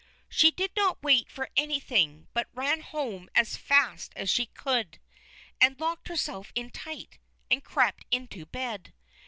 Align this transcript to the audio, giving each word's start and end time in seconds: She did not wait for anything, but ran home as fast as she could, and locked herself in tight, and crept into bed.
She 0.29 0.49
did 0.49 0.71
not 0.75 1.03
wait 1.03 1.29
for 1.29 1.51
anything, 1.55 2.27
but 2.33 2.47
ran 2.55 2.81
home 2.81 3.29
as 3.35 3.55
fast 3.55 4.13
as 4.15 4.31
she 4.31 4.47
could, 4.47 4.99
and 5.61 5.79
locked 5.79 6.07
herself 6.07 6.51
in 6.55 6.71
tight, 6.71 7.19
and 7.51 7.63
crept 7.63 8.05
into 8.09 8.47
bed. 8.47 8.95